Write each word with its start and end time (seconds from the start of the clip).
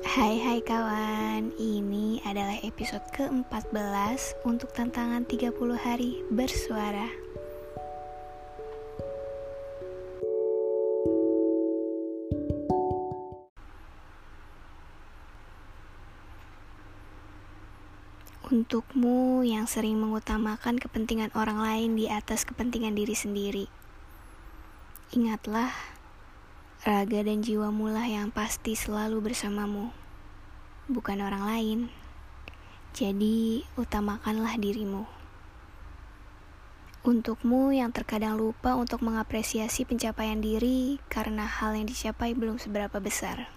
Hai 0.00 0.40
hai 0.40 0.64
kawan, 0.64 1.52
ini 1.60 2.24
adalah 2.24 2.56
episode 2.64 3.04
ke-14 3.12 4.40
untuk 4.48 4.72
tantangan 4.72 5.28
30 5.28 5.52
hari 5.76 6.24
bersuara. 6.32 7.04
Untukmu 18.48 19.44
yang 19.44 19.68
sering 19.68 20.00
mengutamakan 20.00 20.80
kepentingan 20.80 21.28
orang 21.36 21.60
lain 21.60 22.00
di 22.00 22.08
atas 22.08 22.48
kepentingan 22.48 22.96
diri 22.96 23.12
sendiri. 23.12 23.66
Ingatlah, 25.10 25.89
raga 26.80 27.20
dan 27.20 27.44
jiwamu 27.44 27.92
lah 27.92 28.08
yang 28.08 28.32
pasti 28.32 28.72
selalu 28.72 29.20
bersamamu, 29.20 29.92
bukan 30.88 31.20
orang 31.20 31.44
lain. 31.44 31.78
Jadi, 32.96 33.68
utamakanlah 33.76 34.56
dirimu. 34.56 35.04
Untukmu 37.04 37.76
yang 37.76 37.92
terkadang 37.92 38.40
lupa 38.40 38.80
untuk 38.80 39.04
mengapresiasi 39.04 39.84
pencapaian 39.84 40.40
diri 40.40 40.96
karena 41.12 41.44
hal 41.44 41.76
yang 41.76 41.84
dicapai 41.84 42.32
belum 42.32 42.56
seberapa 42.56 42.96
besar. 42.96 43.52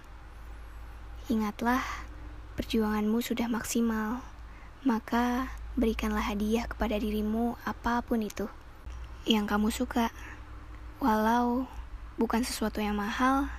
Ingatlah, 1.31 1.79
perjuanganmu 2.59 3.23
sudah 3.23 3.47
maksimal, 3.47 4.19
maka 4.83 5.47
berikanlah 5.79 6.27
hadiah 6.27 6.67
kepada 6.67 6.99
dirimu 6.99 7.55
apa 7.63 8.03
pun 8.03 8.19
itu 8.19 8.51
yang 9.23 9.47
kamu 9.47 9.71
suka. 9.71 10.11
Walau 10.99 11.71
bukan 12.13 12.45
sesuatu 12.45 12.77
yang 12.77 12.93
mahal, 12.97 13.49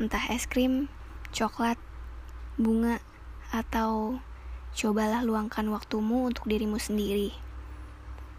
entah 0.00 0.32
es 0.32 0.48
krim, 0.48 0.88
coklat, 1.36 1.76
bunga, 2.56 3.02
atau 3.52 4.18
cobalah 4.72 5.20
luangkan 5.20 5.68
waktumu 5.68 6.26
untuk 6.26 6.48
dirimu 6.48 6.80
sendiri. 6.80 7.30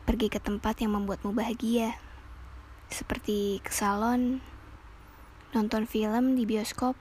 Pergi 0.10 0.28
ke 0.34 0.42
tempat 0.42 0.82
yang 0.82 0.98
membuatmu 0.98 1.32
bahagia, 1.32 1.94
seperti 2.90 3.62
ke 3.62 3.70
salon, 3.70 4.42
nonton 5.54 5.86
film 5.86 6.34
di 6.34 6.44
bioskop. 6.44 6.98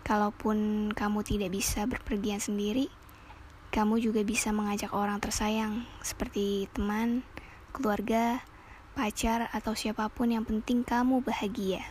Kalaupun 0.00 0.90
kamu 0.96 1.20
tidak 1.22 1.52
bisa 1.54 1.84
berpergian 1.84 2.40
sendiri, 2.40 2.88
kamu 3.70 4.02
juga 4.02 4.26
bisa 4.26 4.50
mengajak 4.50 4.90
orang 4.90 5.22
tersayang, 5.22 5.86
seperti 6.02 6.66
teman, 6.74 7.22
keluarga, 7.70 8.42
pacar, 9.00 9.48
atau 9.56 9.72
siapa 9.72 10.12
pun 10.12 10.28
yang 10.28 10.44
penting 10.44 10.84
kamu 10.84 11.24
bahagia. 11.24 11.88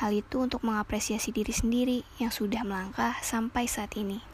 Hal 0.00 0.16
itu 0.16 0.40
untuk 0.40 0.64
mengapresiasi 0.64 1.36
diri 1.36 1.52
sendiri 1.52 2.00
yang 2.16 2.32
sudah 2.32 2.64
melangkah 2.64 3.20
sampai 3.20 3.68
saat 3.68 3.92
ini. 4.00 4.24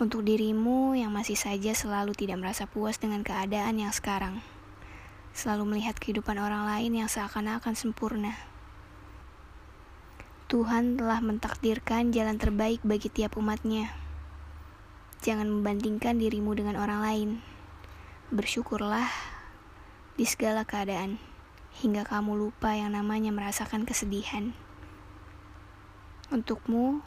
Untuk 0.00 0.24
dirimu 0.24 0.96
yang 0.96 1.12
masih 1.12 1.36
saja 1.36 1.76
selalu 1.76 2.16
tidak 2.16 2.40
merasa 2.40 2.64
puas 2.64 2.96
dengan 2.96 3.20
keadaan 3.20 3.76
yang 3.76 3.92
sekarang, 3.92 4.40
selalu 5.36 5.76
melihat 5.76 6.00
kehidupan 6.00 6.40
orang 6.40 6.64
lain 6.64 6.96
yang 6.96 7.12
seakan-akan 7.12 7.76
sempurna. 7.76 8.32
Tuhan 10.48 10.96
telah 10.96 11.20
mentakdirkan 11.20 12.16
jalan 12.16 12.40
terbaik 12.40 12.80
bagi 12.80 13.12
tiap 13.12 13.36
umatnya. 13.36 13.92
Jangan 15.20 15.52
membandingkan 15.52 16.16
dirimu 16.16 16.56
dengan 16.56 16.80
orang 16.80 17.00
lain. 17.04 17.30
Bersyukurlah 18.32 19.35
di 20.16 20.24
segala 20.24 20.64
keadaan, 20.64 21.20
hingga 21.84 22.08
kamu 22.08 22.40
lupa 22.40 22.72
yang 22.72 22.96
namanya 22.96 23.28
merasakan 23.36 23.84
kesedihan. 23.84 24.56
Untukmu, 26.32 27.04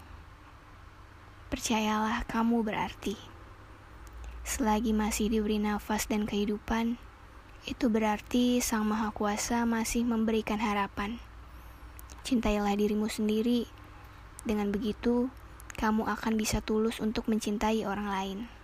percayalah 1.50 2.22
kamu 2.30 2.62
berarti. 2.62 3.18
Selagi 4.46 4.94
masih 4.94 5.34
diberi 5.34 5.58
nafas 5.58 6.06
dan 6.06 6.30
kehidupan, 6.30 7.02
itu 7.66 7.90
berarti 7.90 8.62
Sang 8.62 8.86
Maha 8.86 9.10
Kuasa 9.10 9.66
masih 9.66 10.06
memberikan 10.06 10.62
harapan. 10.62 11.18
Cintailah 12.22 12.78
dirimu 12.78 13.10
sendiri. 13.10 13.66
Dengan 14.46 14.70
begitu, 14.70 15.34
kamu 15.82 16.06
akan 16.08 16.38
bisa 16.38 16.62
tulus 16.62 17.02
untuk 17.02 17.26
mencintai 17.26 17.84
orang 17.90 18.08
lain. 18.08 18.59